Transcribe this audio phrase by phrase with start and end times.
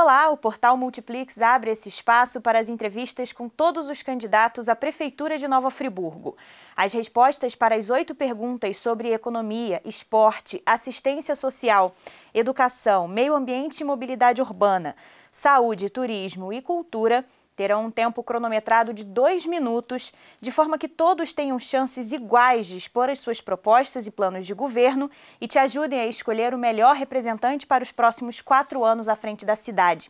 [0.00, 4.76] Olá, o portal Multiplix abre esse espaço para as entrevistas com todos os candidatos à
[4.76, 6.36] Prefeitura de Nova Friburgo.
[6.76, 11.96] As respostas para as oito perguntas sobre economia, esporte, assistência social,
[12.32, 14.94] educação, meio ambiente e mobilidade urbana,
[15.32, 17.24] saúde, turismo e cultura
[17.58, 22.76] terão um tempo cronometrado de dois minutos, de forma que todos tenham chances iguais de
[22.78, 26.94] expor as suas propostas e planos de governo e te ajudem a escolher o melhor
[26.94, 30.08] representante para os próximos quatro anos à frente da cidade.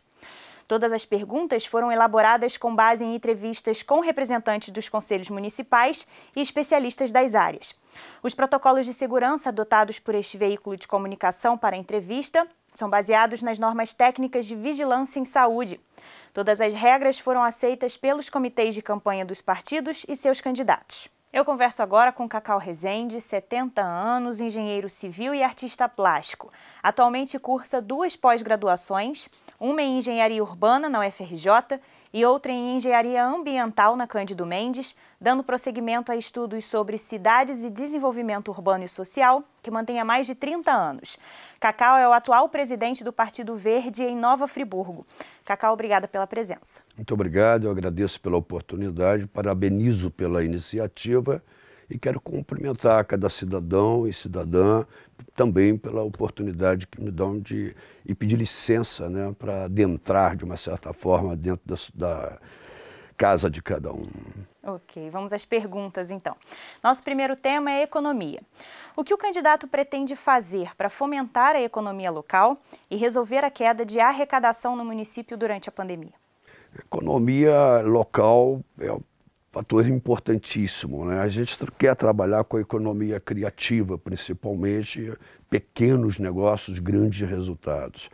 [0.67, 6.41] Todas as perguntas foram elaboradas com base em entrevistas com representantes dos conselhos municipais e
[6.41, 7.73] especialistas das áreas.
[8.21, 13.41] Os protocolos de segurança adotados por este veículo de comunicação para a entrevista são baseados
[13.41, 15.79] nas normas técnicas de vigilância em saúde.
[16.33, 21.09] Todas as regras foram aceitas pelos comitês de campanha dos partidos e seus candidatos.
[21.31, 26.51] Eu converso agora com Cacau Rezende, 70 anos, engenheiro civil e artista plástico.
[26.81, 31.79] Atualmente cursa duas pós-graduações, uma em engenharia urbana na UFRJ
[32.13, 37.69] e outra em engenharia ambiental na Cândido Mendes, dando prosseguimento a estudos sobre cidades e
[37.69, 41.17] desenvolvimento urbano e social, que mantém há mais de 30 anos.
[41.59, 45.05] Cacau é o atual presidente do Partido Verde em Nova Friburgo.
[45.45, 46.81] Cacau, obrigada pela presença.
[46.95, 51.43] Muito obrigado, eu agradeço pela oportunidade, parabenizo pela iniciativa
[51.89, 54.85] e quero cumprimentar cada cidadão e cidadã
[55.35, 60.57] também pela oportunidade que me dão de e pedir licença né, para adentrar de uma
[60.57, 62.37] certa forma dentro da, da
[63.17, 64.03] casa de cada um.
[64.63, 66.35] Ok, vamos às perguntas então.
[66.83, 68.41] Nosso primeiro tema é economia.
[68.95, 72.57] O que o candidato pretende fazer para fomentar a economia local
[72.89, 76.13] e resolver a queda de arrecadação no município durante a pandemia?
[76.77, 78.95] Economia local é
[79.51, 81.05] fator importantíssimo.
[81.05, 81.19] Né?
[81.19, 85.11] A gente quer trabalhar com a economia criativa, principalmente
[85.49, 88.09] pequenos negócios, grandes resultados.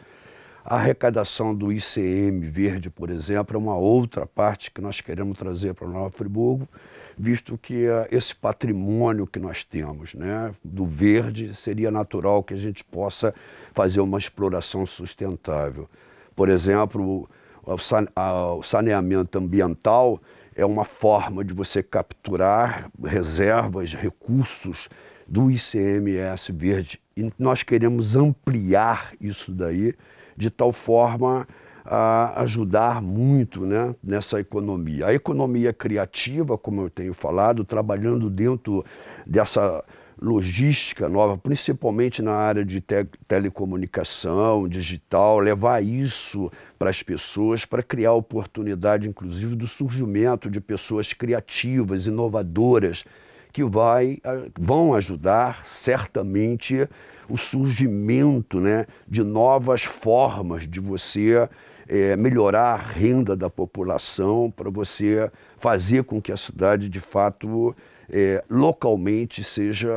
[0.63, 5.75] A arrecadação do ICM verde, por exemplo, é uma outra parte que nós queremos trazer
[5.75, 6.68] para Nova Friburgo,
[7.16, 12.57] visto que uh, esse patrimônio que nós temos né, do verde, seria natural que a
[12.57, 13.34] gente possa
[13.74, 15.88] fazer uma exploração sustentável.
[16.35, 17.29] Por exemplo,
[17.63, 20.19] o saneamento ambiental
[20.55, 24.88] é uma forma de você capturar reservas, recursos
[25.27, 27.01] do ICMS verde.
[27.17, 29.94] E nós queremos ampliar isso daí
[30.38, 31.47] de tal forma
[31.83, 35.07] a ajudar muito né, nessa economia.
[35.07, 38.83] A economia criativa, como eu tenho falado, trabalhando dentro
[39.25, 39.83] dessa
[40.21, 47.83] logística nova, principalmente na área de te telecomunicação, digital, levar isso para as pessoas, para
[47.83, 53.03] criar oportunidade, inclusive, do surgimento de pessoas criativas, inovadoras,
[53.51, 54.19] que vai,
[54.59, 56.87] vão ajudar certamente
[57.29, 61.47] o surgimento né, de novas formas de você
[61.87, 67.75] é, melhorar a renda da população, para você fazer com que a cidade, de fato,
[68.09, 69.91] é, localmente seja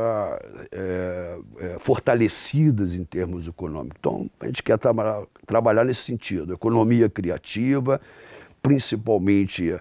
[0.71, 3.97] é, é, fortalecidas em termos econômicos.
[3.99, 7.99] Então, a gente quer tra trabalhar nesse sentido, economia criativa,
[8.61, 9.75] principalmente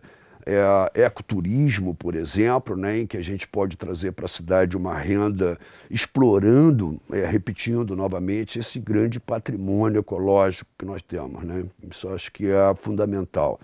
[0.49, 4.97] é, ecoturismo, por exemplo, né, em que a gente pode trazer para a cidade uma
[4.97, 5.59] renda
[5.91, 11.45] explorando, é, repetindo novamente, esse grande patrimônio ecológico que nós temos.
[11.45, 11.65] Né?
[11.91, 13.61] Isso acho que é fundamental.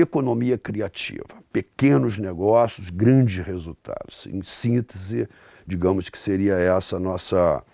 [0.00, 4.26] Economia criativa, pequenos negócios, grandes resultados.
[4.26, 5.28] Em síntese,
[5.66, 7.64] digamos que seria essa nossa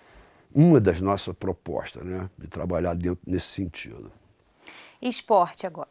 [0.51, 4.11] uma das nossas propostas, né, de trabalhar dentro nesse sentido.
[4.99, 5.89] Esporte agora.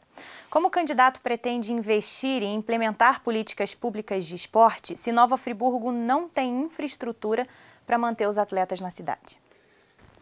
[0.51, 6.29] Como o candidato pretende investir e implementar políticas públicas de esporte se Nova Friburgo não
[6.29, 7.47] tem infraestrutura
[7.87, 9.39] para manter os atletas na cidade?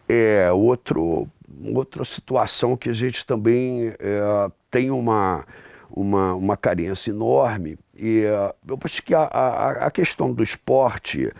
[0.06, 1.26] É outro,
[1.74, 5.46] outra situação que a gente também é, tem uma,
[5.94, 7.78] uma, uma carência enorme.
[7.94, 11.32] E é, eu acho que a, a, a questão do esporte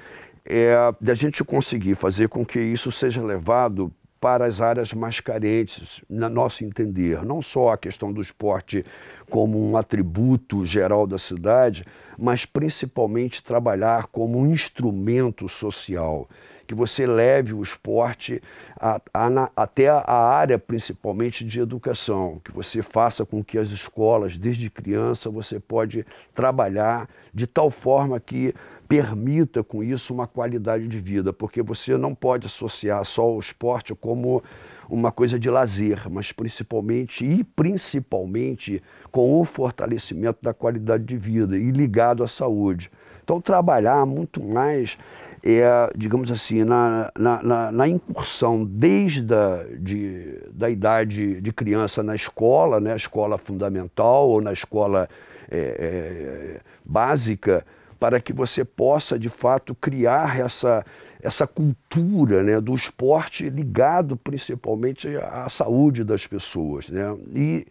[0.44, 6.00] é da gente conseguir fazer com que isso seja levado para as áreas mais carentes,
[6.08, 7.24] na nosso entender.
[7.24, 8.86] Não só a questão do esporte
[9.28, 11.84] como um atributo geral da cidade,
[12.16, 16.28] mas principalmente trabalhar como um instrumento social.
[16.72, 18.42] Que você leve o esporte
[18.80, 23.68] a, a, na, até a área principalmente de educação, que você faça com que as
[23.68, 28.54] escolas, desde criança, você pode trabalhar de tal forma que
[28.88, 33.94] permita com isso uma qualidade de vida, porque você não pode associar só o esporte
[33.94, 34.42] como
[34.88, 41.54] uma coisa de lazer, mas principalmente e principalmente com o fortalecimento da qualidade de vida
[41.54, 42.90] e ligado à saúde.
[43.22, 44.98] Então, trabalhar muito mais,
[45.42, 52.02] é, digamos assim, na, na, na, na incursão desde a de, da idade de criança
[52.02, 55.08] na escola, né, escola fundamental ou na escola
[55.50, 57.64] é, é, básica,
[57.98, 60.84] para que você possa, de fato, criar essa,
[61.22, 66.88] essa cultura né, do esporte ligado principalmente à saúde das pessoas.
[66.88, 67.16] Né?
[67.32, 67.66] E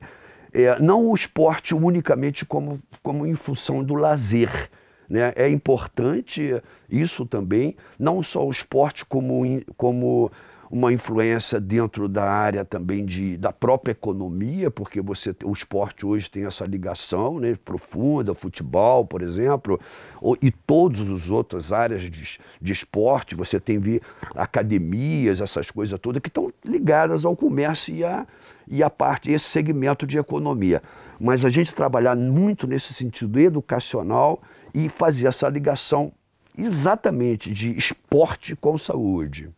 [0.53, 4.69] é, não o esporte unicamente como, como em função do lazer.
[5.11, 5.33] Né?
[5.35, 6.55] É importante
[6.89, 9.43] isso também, não só o esporte como,
[9.75, 10.31] como
[10.71, 16.31] uma influência dentro da área também de, da própria economia, porque você o esporte hoje
[16.31, 19.77] tem essa ligação né, profunda, futebol, por exemplo,
[20.21, 24.01] ou, e todas as outras áreas de, de esporte, você tem vi,
[24.33, 28.25] academias, essas coisas todas que estão ligadas ao comércio e a,
[28.65, 30.81] e a parte, esse segmento de economia.
[31.19, 34.41] Mas a gente trabalhar muito nesse sentido educacional
[34.73, 36.11] e fazer essa ligação
[36.57, 39.49] exatamente de esporte com saúde.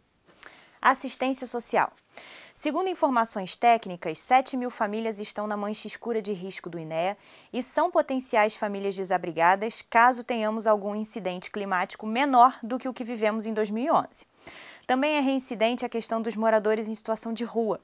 [0.82, 1.92] Assistência social.
[2.56, 7.18] Segundo informações técnicas, 7 mil famílias estão na mancha escura de risco do INEA
[7.52, 13.04] e são potenciais famílias desabrigadas caso tenhamos algum incidente climático menor do que o que
[13.04, 14.26] vivemos em 2011.
[14.88, 17.82] Também é reincidente a questão dos moradores em situação de rua.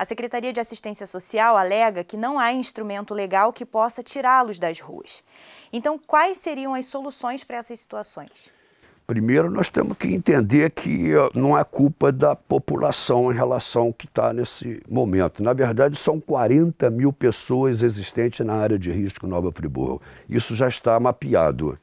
[0.00, 4.80] A Secretaria de Assistência Social alega que não há instrumento legal que possa tirá-los das
[4.80, 5.22] ruas.
[5.70, 8.50] Então, quais seriam as soluções para essas situações?
[9.06, 14.06] Primeiro, nós temos que entender que não é culpa da população em relação ao que
[14.06, 15.42] está nesse momento.
[15.42, 20.00] Na verdade, são 40 mil pessoas existentes na área de risco Nova Friburgo.
[20.26, 21.78] Isso já está mapeado.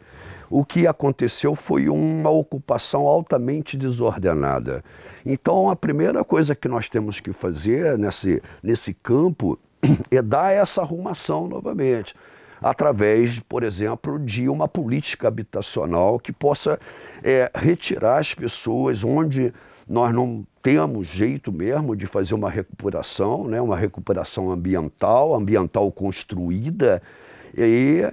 [0.50, 4.84] O que aconteceu foi uma ocupação altamente desordenada.
[5.26, 9.60] Então, a primeira coisa que nós temos que fazer nesse, nesse campo
[10.10, 12.16] é dar essa arrumação novamente
[12.62, 16.80] através, por exemplo, de uma política habitacional que possa
[17.24, 19.54] é, retirar as pessoas onde
[19.88, 27.02] nós não temos jeito mesmo de fazer uma recuperação, né, uma recuperação ambiental, ambiental construída,
[27.58, 28.04] e,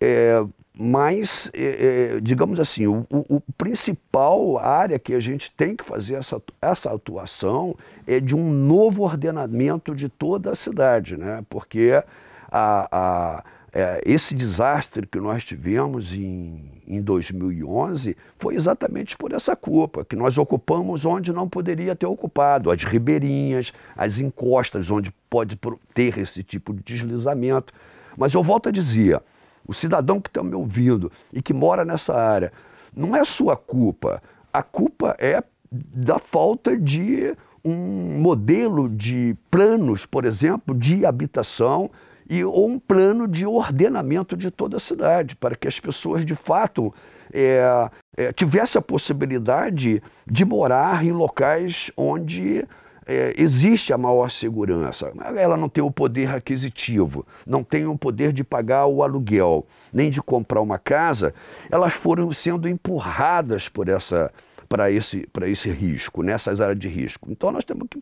[0.00, 0.44] é,
[0.80, 6.14] mas, é, digamos assim, o, o, o, principal área que a gente tem que fazer
[6.14, 7.74] essa, essa atuação
[8.06, 11.44] é de um novo ordenamento de toda a cidade, né?
[11.50, 12.00] porque
[12.48, 19.54] a, a é, esse desastre que nós tivemos em, em 2011 foi exatamente por essa
[19.54, 25.58] culpa, que nós ocupamos onde não poderia ter ocupado, as ribeirinhas, as encostas, onde pode
[25.92, 27.72] ter esse tipo de deslizamento.
[28.16, 29.20] Mas eu volto a dizer,
[29.66, 32.52] o cidadão que está me ouvindo e que mora nessa área,
[32.94, 34.22] não é sua culpa,
[34.52, 37.34] a culpa é da falta de
[37.64, 41.90] um modelo de planos, por exemplo, de habitação
[42.28, 46.34] e ou um plano de ordenamento de toda a cidade, para que as pessoas de
[46.34, 46.92] fato
[47.32, 52.66] é, é, tivessem a possibilidade de morar em locais onde
[53.08, 55.10] é, existe a maior segurança.
[55.34, 60.10] Ela não tem o poder aquisitivo, não tem o poder de pagar o aluguel, nem
[60.10, 61.34] de comprar uma casa,
[61.70, 64.30] elas foram sendo empurradas por essa
[64.68, 67.32] para esse, esse risco, nessas áreas de risco.
[67.32, 67.98] Então nós temos que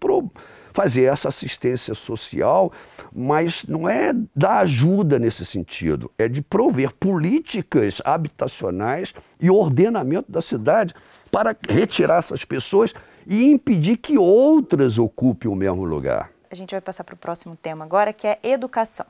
[0.72, 2.72] fazer essa assistência social,
[3.14, 10.42] mas não é dar ajuda nesse sentido, é de prover políticas habitacionais e ordenamento da
[10.42, 10.92] cidade
[11.30, 12.92] para retirar essas pessoas
[13.26, 16.30] e impedir que outras ocupem o mesmo lugar.
[16.48, 19.04] A gente vai passar para o próximo tema agora, que é educação.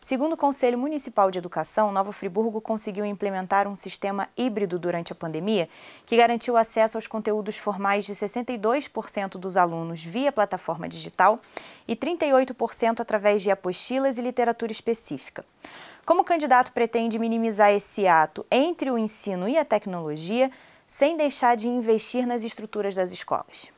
[0.00, 5.16] Segundo o Conselho Municipal de Educação, Nova Friburgo conseguiu implementar um sistema híbrido durante a
[5.16, 5.68] pandemia
[6.06, 11.40] que garantiu acesso aos conteúdos formais de 62% dos alunos via plataforma digital
[11.88, 15.44] e 38% através de apostilas e literatura específica.
[16.04, 20.52] Como o candidato pretende minimizar esse ato entre o ensino e a tecnologia,
[20.86, 23.70] sem deixar de investir nas estruturas das escolas?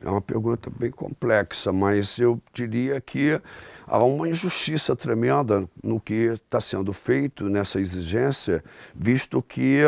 [0.00, 3.40] É uma pergunta bem complexa, mas eu diria que
[3.86, 8.62] há uma injustiça tremenda no que está sendo feito nessa exigência,
[8.94, 9.82] visto que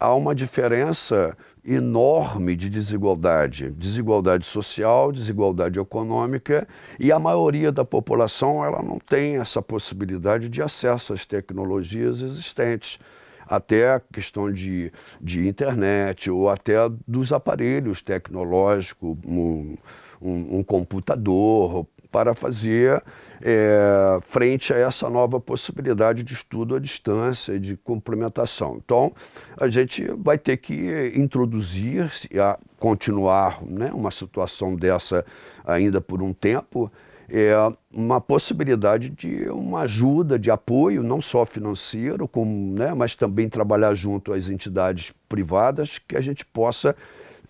[0.00, 8.62] há uma diferença enorme de desigualdade, desigualdade social, desigualdade econômica, e a maioria da população
[8.64, 12.98] ela não tem essa possibilidade de acesso às tecnologias existentes
[13.46, 19.76] até a questão de, de internet ou até dos aparelhos tecnológicos, um,
[20.20, 23.02] um, um computador, para fazer
[23.42, 28.80] é, frente a essa nova possibilidade de estudo à distância de complementação.
[28.84, 29.12] Então,
[29.56, 32.08] a gente vai ter que introduzir,
[32.40, 35.26] a continuar né, uma situação dessa
[35.66, 36.88] ainda por um tempo,
[37.28, 37.54] é
[37.92, 43.94] uma possibilidade de uma ajuda, de apoio, não só financeiro, como, né, mas também trabalhar
[43.94, 46.94] junto às entidades privadas, que a gente possa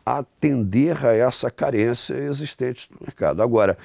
[0.05, 3.43] atender a essa carência existente no mercado.
[3.43, 3.79] Agora,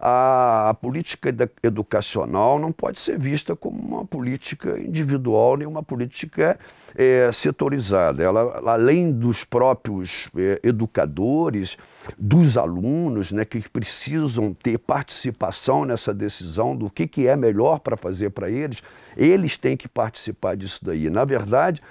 [0.00, 6.58] a, a, política educacional não pode ser vista como uma política individual nem uma política
[6.94, 8.22] é, setorizada.
[8.22, 11.76] Ela, além dos próprios é, educadores,
[12.18, 17.96] dos alunos, né, que precisam ter participação nessa decisão do que, que é melhor para
[17.96, 18.82] fazer para eles,
[19.16, 21.10] eles têm que participar disso daí.
[21.10, 21.82] Na verdade,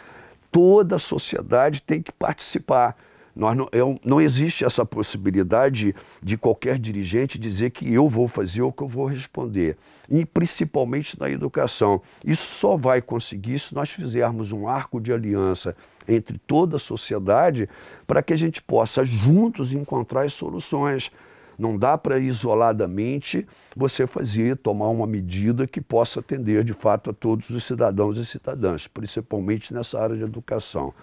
[0.51, 2.95] toda a sociedade tem que participar.
[3.35, 8.61] Nós não, eu, não existe essa possibilidade de qualquer dirigente dizer que eu vou fazer
[8.61, 9.77] ou que eu vou responder.
[10.09, 12.01] E principalmente na educação.
[12.23, 15.75] Isso só vai conseguir se nós fizermos um arco de aliança
[16.07, 17.67] entre toda a sociedade
[18.07, 21.11] para que a gente possa juntos encontrar as soluções.
[21.57, 27.13] Não dá para isoladamente você fazer, tomar uma medida que possa atender de fato a
[27.13, 30.93] todos os cidadãos e cidadãs, principalmente nessa área de educação.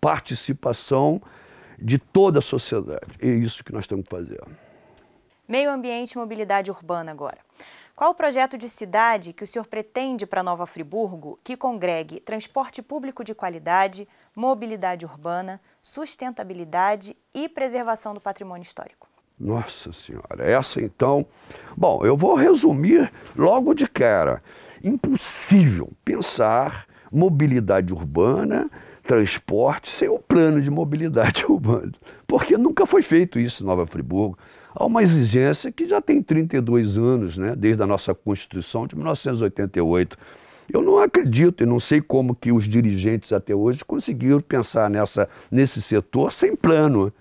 [0.00, 1.20] Participação
[1.80, 3.16] de toda a sociedade.
[3.20, 4.40] É isso que nós temos que fazer.
[5.48, 7.38] Meio ambiente e mobilidade urbana agora.
[7.96, 12.80] Qual o projeto de cidade que o senhor pretende para Nova Friburgo que congregue transporte
[12.80, 19.06] público de qualidade, mobilidade urbana, sustentabilidade e preservação do patrimônio histórico?
[19.38, 21.26] Nossa Senhora, essa então.
[21.76, 24.42] Bom, eu vou resumir logo de cara.
[24.82, 28.70] Impossível pensar mobilidade urbana
[29.10, 31.90] transporte sem o plano de mobilidade urbana,
[32.28, 34.38] porque nunca foi feito isso em Nova Friburgo.
[34.72, 40.16] Há uma exigência que já tem 32 anos, né, desde a nossa Constituição de 1988.
[40.72, 45.28] Eu não acredito e não sei como que os dirigentes até hoje conseguiram pensar nessa,
[45.50, 47.12] nesse setor sem plano.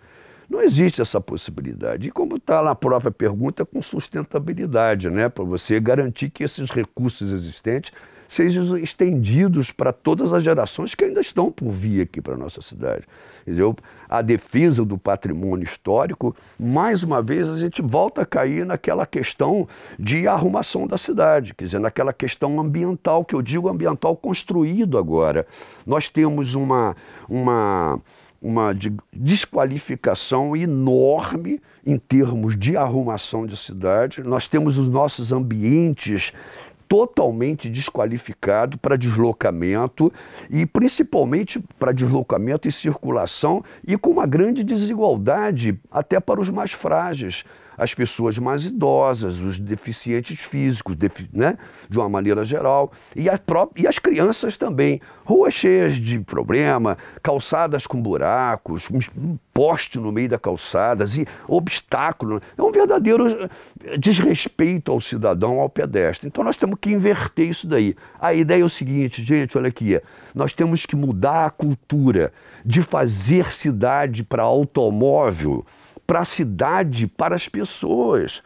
[0.48, 2.10] Não existe essa possibilidade.
[2.10, 7.32] E como está na própria pergunta, com sustentabilidade, né, para você garantir que esses recursos
[7.32, 7.92] existentes
[8.30, 12.62] sejam estendidos para todas as gerações que ainda estão por vir aqui para a nossa
[12.62, 13.08] cidade.
[13.44, 13.76] Quer dizer,
[14.08, 19.68] a defesa do patrimônio histórico, mais uma vez a gente volta a cair naquela questão
[19.98, 25.48] de arrumação da cidade, quer dizer, naquela questão ambiental, que eu digo ambiental construído agora.
[25.84, 26.96] Nós temos uma,
[27.28, 28.00] uma,
[28.40, 28.76] uma
[29.12, 34.22] desqualificação enorme em termos de arrumação de cidade.
[34.22, 36.32] Nós temos os nossos ambientes
[36.90, 40.12] totalmente desqualificado para deslocamento
[40.50, 46.74] e principalmente para deslocamento e circulação e com uma grande desigualdade até para os mais
[46.74, 47.46] frágeis
[47.80, 51.58] as pessoas mais idosas, os deficientes físicos, defi né,
[51.90, 53.28] de uma maneira geral, e,
[53.78, 55.00] e as crianças também.
[55.24, 62.42] Ruas cheias de problema, calçadas com buracos, um poste no meio da calçada, e obstáculo.
[62.58, 63.50] É um verdadeiro
[63.84, 66.28] eh, desrespeito ao cidadão, ao pedestre.
[66.28, 67.96] Então nós temos que inverter isso daí.
[68.20, 70.02] A ideia é o seguinte, gente, olha aqui,
[70.36, 72.34] nós temos que mudar a cultura
[72.66, 75.66] de fazer cidade para automóvel
[76.10, 78.42] para a cidade, para as pessoas.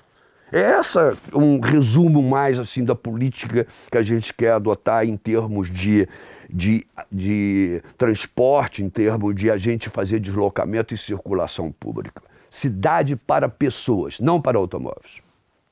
[0.51, 5.71] Essa é um resumo mais assim da política que a gente quer adotar em termos
[5.71, 6.05] de,
[6.49, 12.21] de, de transporte, em termos de a gente fazer deslocamento e circulação pública.
[12.51, 15.22] Cidade para pessoas, não para automóveis.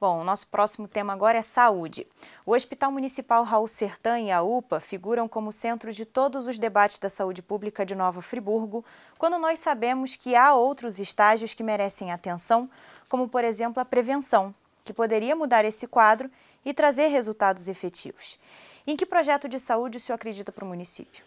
[0.02, 2.08] Bom, nosso próximo tema agora é saúde.
[2.44, 6.98] O Hospital Municipal Raul Sertã e a UPA figuram como centro de todos os debates
[6.98, 8.84] da saúde pública de Nova Friburgo,
[9.20, 12.68] quando nós sabemos que há outros estágios que merecem atenção,
[13.08, 16.32] como, por exemplo, a prevenção, que poderia mudar esse quadro
[16.66, 18.40] e trazer resultados efetivos.
[18.88, 21.24] Em que projeto de saúde o senhor acredita para o município?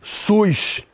[0.00, 0.86] SUS.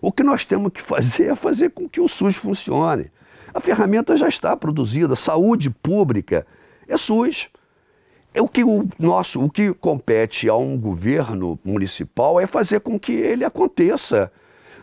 [0.00, 3.10] O que nós temos que fazer é fazer com que o SUS funcione.
[3.52, 6.46] A ferramenta já está produzida, saúde pública
[6.86, 7.48] é SUS.
[8.32, 13.00] É o que o nosso, o que compete a um governo municipal é fazer com
[13.00, 14.30] que ele aconteça.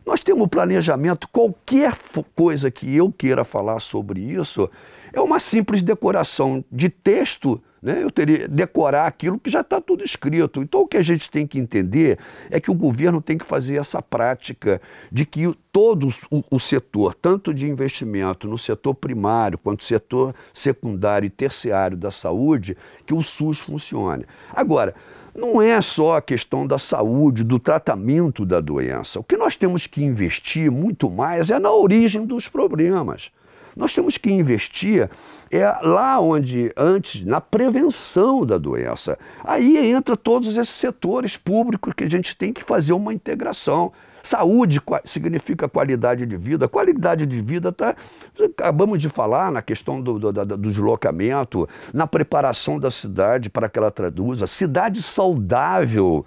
[0.06, 1.98] Nós temos planejamento, qualquer
[2.36, 4.70] coisa que eu queira falar sobre isso
[5.14, 8.00] é uma simples decoração de texto né?
[8.02, 10.60] Eu teria decorar aquilo que já está tudo escrito.
[10.60, 12.18] Então o que a gente tem que entender
[12.50, 17.14] é que o governo tem que fazer essa prática de que todo o, o setor,
[17.14, 22.76] tanto de investimento no setor primário quanto setor secundário e terciário da saúde,
[23.06, 24.26] que o SUS funcione.
[24.52, 24.96] Agora,
[25.36, 29.20] não é só a questão da saúde, do tratamento da doença.
[29.20, 33.32] O que nós temos que investir muito mais é na origem dos problemas.
[33.76, 35.10] Nós temos que investir
[35.52, 39.18] é lá onde, antes, na prevenção da doença.
[39.44, 43.92] Aí entra todos esses setores públicos que a gente tem que fazer uma integração.
[44.26, 46.68] Saúde significa qualidade de vida.
[46.68, 47.96] Qualidade de vida está.
[48.44, 53.78] Acabamos de falar na questão do, do, do, deslocamento, na preparação da cidade para que
[53.78, 54.48] ela traduza.
[54.48, 56.26] Cidade saudável.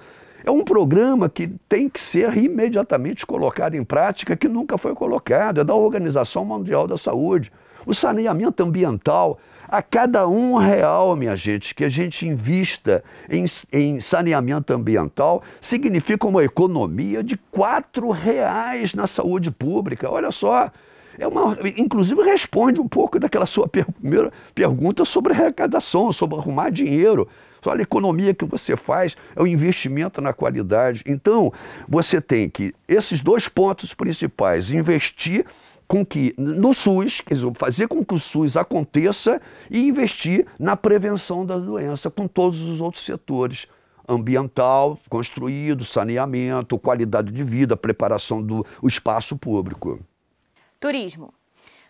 [0.49, 5.61] É um programa que tem que ser imediatamente colocado em prática, que nunca foi colocado.
[5.61, 7.53] É da Organização Mundial da Saúde.
[7.85, 9.39] O saneamento ambiental
[9.69, 16.27] a cada um real, minha gente, que a gente invista em, em saneamento ambiental, significa
[16.27, 20.11] uma economia de quatro reais na saúde pública.
[20.11, 20.73] Olha só,
[21.19, 27.29] é uma, inclusive responde um pouco daquela sua primeira pergunta sobre arrecadação, sobre arrumar dinheiro.
[27.69, 31.03] Olha a economia que você faz, é o investimento na qualidade.
[31.07, 31.53] Então,
[31.89, 35.45] você tem que, esses dois pontos principais, investir
[35.87, 40.77] com que no SUS, quer dizer, fazer com que o SUS aconteça e investir na
[40.77, 43.67] prevenção da doença com todos os outros setores
[44.07, 50.01] ambiental, construído, saneamento, qualidade de vida, preparação do espaço público.
[50.81, 51.38] Turismo.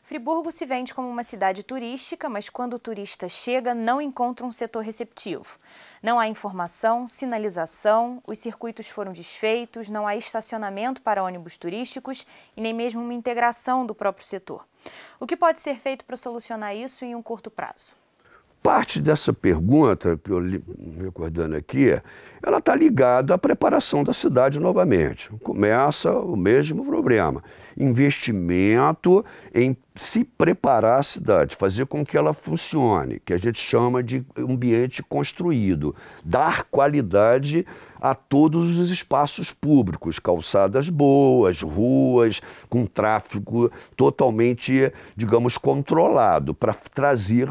[0.09, 4.51] Friburgo se vende como uma cidade turística, mas quando o turista chega, não encontra um
[4.51, 5.59] setor receptivo.
[6.03, 12.61] Não há informação, sinalização, os circuitos foram desfeitos, não há estacionamento para ônibus turísticos e
[12.63, 14.67] nem mesmo uma integração do próprio setor.
[15.21, 17.93] O que pode ser feito para solucionar isso em um curto prazo?
[18.63, 20.63] Parte dessa pergunta, que eu me
[21.01, 21.91] recordando aqui,
[22.43, 25.31] ela está ligada à preparação da cidade novamente.
[25.43, 27.43] Começa o mesmo problema.
[27.77, 29.25] Investimento
[29.55, 34.25] em se preparar a cidade, fazer com que ela funcione, que a gente chama de
[34.37, 37.67] ambiente construído, dar qualidade
[38.01, 47.49] a todos os espaços públicos, calçadas boas, ruas, com tráfego totalmente, digamos, controlado, para trazer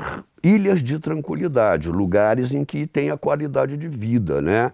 [0.47, 4.71] ilhas de tranquilidade, lugares em que tenha qualidade de vida, né?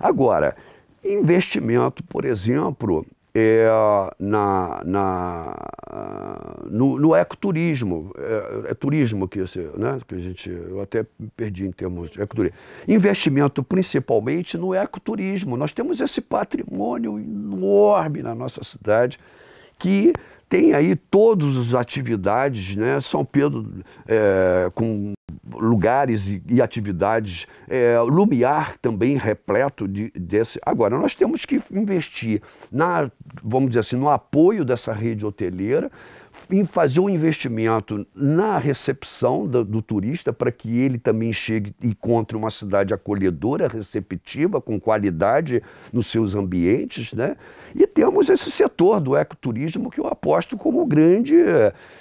[0.00, 0.54] Agora,
[1.04, 3.68] investimento, por exemplo, é,
[4.18, 5.54] na, na,
[6.70, 11.04] no, no ecoturismo, é, é, turismo que, né, que a gente, eu até
[11.36, 12.56] perdi em termos de ecoturismo.
[12.88, 15.56] Investimento principalmente no ecoturismo.
[15.56, 19.18] Nós temos esse patrimônio enorme na nossa cidade
[19.78, 20.14] que
[20.48, 23.00] tem aí todas as atividades, né?
[23.00, 23.66] São Pedro
[24.06, 25.15] é, com
[25.52, 30.58] lugares e, e atividades, é, Lumiar também repleto de, desse.
[30.64, 33.10] Agora, nós temos que investir na,
[33.42, 35.90] vamos dizer assim, no apoio dessa rede hoteleira,
[36.50, 41.88] em fazer um investimento na recepção do, do turista para que ele também chegue e
[41.88, 47.36] encontre uma cidade acolhedora, receptiva, com qualidade nos seus ambientes, né?
[47.74, 51.36] E temos esse setor do ecoturismo que eu aposto como grande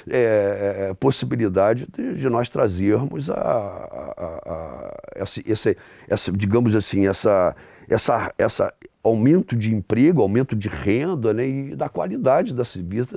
[0.09, 5.75] é, possibilidade de, de, nós trazermos a, a, a, essa, essa,
[6.07, 7.55] essa, digamos assim, essa,
[7.89, 8.73] essa, essa
[9.05, 13.15] aumento de emprego, aumento de renda né, e da qualidade da serviço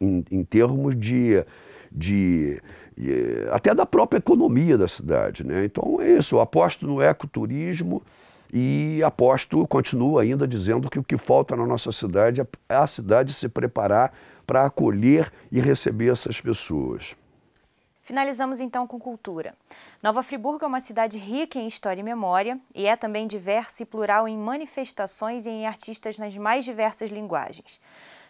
[0.00, 1.44] em, em, termos de,
[1.92, 2.62] de,
[3.52, 5.46] até da própria economia da cidade.
[5.46, 5.66] Né?
[5.66, 8.02] Então é isso, eu aposto no ecoturismo
[8.50, 13.34] e aposto, continuo ainda dizendo que o que falta na nossa cidade é a cidade
[13.34, 14.14] se preparar
[14.46, 17.14] para acolher e receber essas pessoas.
[18.04, 19.54] Finalizamos então com cultura.
[20.02, 23.86] Nova Friburgo é uma cidade rica em história e memória e é também diversa e
[23.86, 27.80] plural em manifestações e em artistas nas mais diversas linguagens.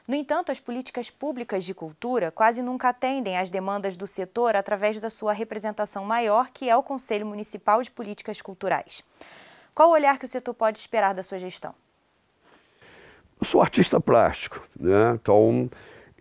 [0.06, 5.00] No entanto, as políticas públicas de cultura quase nunca atendem às demandas do setor através
[5.00, 9.02] da sua representação maior, que é o Conselho Municipal de Políticas Culturais.
[9.74, 11.74] Qual o olhar que o setor pode esperar da sua gestão?
[13.40, 15.18] Eu sou artista plástico, né?
[15.20, 15.68] então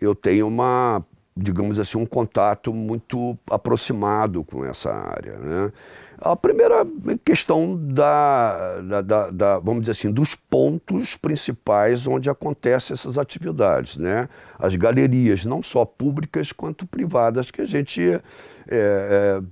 [0.00, 1.04] eu tenho uma
[1.36, 5.36] digamos assim, um contato muito aproximado com essa área.
[5.38, 5.72] Né?
[6.18, 6.86] A primeira
[7.24, 13.96] questão da, da, da, da, vamos dizer assim, dos pontos principais onde acontecem essas atividades,
[13.96, 14.28] né?
[14.58, 18.20] As galerias, não só públicas quanto privadas, que a gente é,
[18.68, 19.42] é,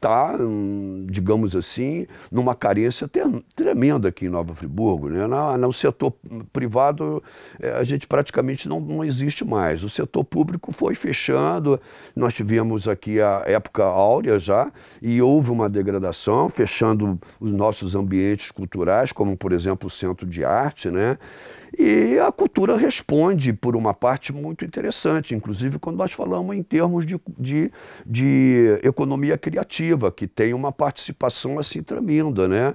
[0.00, 0.34] está,
[1.06, 3.08] digamos assim, numa carência
[3.54, 5.10] tremenda aqui em Nova Friburgo.
[5.10, 5.26] Né?
[5.58, 6.14] no setor
[6.52, 7.22] privado,
[7.60, 9.84] é, a gente praticamente não, não existe mais.
[9.84, 11.78] O setor público foi fechando,
[12.16, 18.50] nós tivemos aqui a época áurea já, e houve uma degradação, fechando os nossos ambientes
[18.50, 21.18] culturais, como, por exemplo, o Centro de Arte, né?
[21.78, 27.06] E a cultura responde por uma parte muito interessante, inclusive quando nós falamos em termos
[27.06, 27.70] de, de,
[28.04, 32.48] de economia criativa, que tem uma participação assim tremenda.
[32.48, 32.74] Né?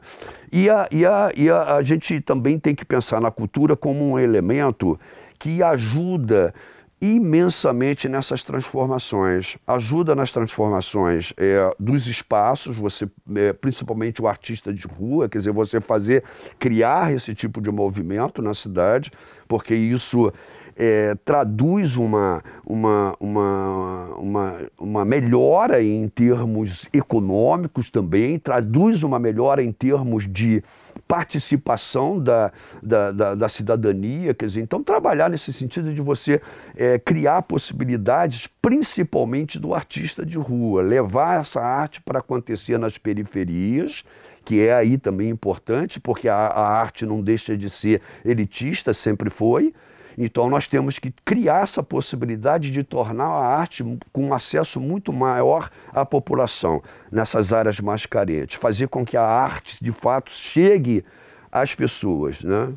[0.52, 4.12] E, a, e, a, e a, a gente também tem que pensar na cultura como
[4.12, 5.00] um elemento
[5.38, 6.54] que ajuda
[7.02, 14.88] imensamente nessas transformações, ajuda nas transformações é, dos espaços, você é, principalmente o artista de
[14.88, 16.24] rua, quer dizer, você fazer,
[16.58, 19.12] criar esse tipo de movimento na cidade,
[19.48, 20.32] porque isso
[20.76, 29.64] é, traduz uma, uma, uma, uma, uma melhora em termos econômicos também, traduz uma melhora
[29.64, 30.64] em termos de
[31.08, 36.42] participação da, da, da, da cidadania, quer dizer, então trabalhar nesse sentido de você
[36.76, 44.04] é, criar possibilidades, principalmente do artista de rua, levar essa arte para acontecer nas periferias,
[44.44, 49.30] que é aí também importante, porque a, a arte não deixa de ser elitista, sempre
[49.30, 49.74] foi,
[50.18, 55.12] então nós temos que criar essa possibilidade de tornar a arte com um acesso muito
[55.12, 61.04] maior à população nessas áreas mais carentes, fazer com que a arte de fato chegue
[61.52, 62.74] às pessoas, né?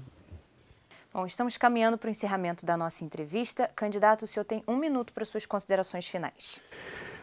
[1.13, 3.69] Bom, estamos caminhando para o encerramento da nossa entrevista.
[3.75, 6.61] Candidato, o senhor tem um minuto para suas considerações finais.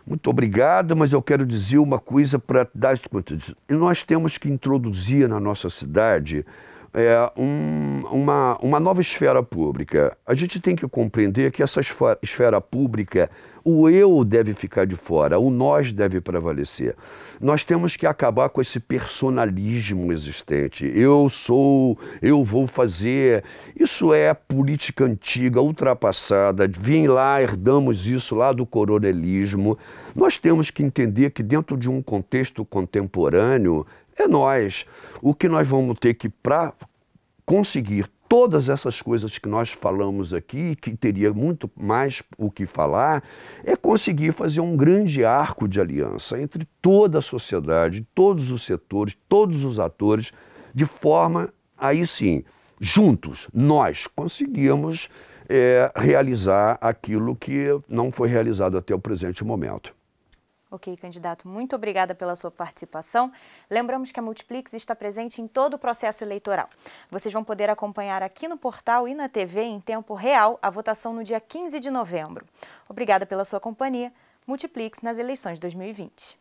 [0.05, 2.99] Muito obrigado, mas eu quero dizer uma coisa para dar.
[3.69, 6.45] Nós temos que introduzir na nossa cidade
[6.95, 10.17] é, um, uma, uma nova esfera pública.
[10.25, 11.81] A gente tem que compreender que essa
[12.21, 13.29] esfera pública,
[13.65, 16.95] o eu deve ficar de fora, o nós deve prevalecer.
[17.41, 20.89] Nós temos que acabar com esse personalismo existente.
[20.95, 23.43] Eu sou, eu vou fazer.
[23.77, 26.65] Isso é política antiga, ultrapassada.
[26.65, 29.77] Vem lá, herdamos isso lá do coronelismo.
[30.15, 33.85] Nós temos que entender que, dentro de um contexto contemporâneo,
[34.17, 34.85] é nós.
[35.21, 36.73] O que nós vamos ter que, para
[37.45, 43.23] conseguir todas essas coisas que nós falamos aqui, que teria muito mais o que falar,
[43.63, 49.15] é conseguir fazer um grande arco de aliança entre toda a sociedade, todos os setores,
[49.29, 50.31] todos os atores,
[50.73, 52.43] de forma, aí sim,
[52.79, 55.09] juntos, nós conseguimos
[55.47, 59.94] é, realizar aquilo que não foi realizado até o presente momento.
[60.69, 63.31] Ok, candidato, muito obrigada pela sua participação.
[63.69, 66.67] Lembramos que a Multiplix está presente em todo o processo eleitoral.
[67.09, 71.13] Vocês vão poder acompanhar aqui no portal e na TV em tempo real a votação
[71.13, 72.45] no dia 15 de novembro.
[72.89, 74.11] Obrigada pela sua companhia.
[74.45, 76.37] Multiplix nas eleições 2020.